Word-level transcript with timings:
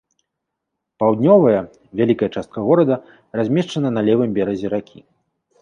Паўднёвая, 1.01 1.59
вялікая 2.01 2.29
частка 2.37 2.57
горада 2.71 2.95
размешчана 3.41 3.89
на 3.99 4.07
левым 4.09 4.29
беразе 4.39 4.67
ракі. 4.77 4.99